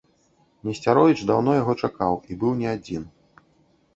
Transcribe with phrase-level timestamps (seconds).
[0.67, 3.03] Несцяровіч даўно яго чакаў і быў не адзін.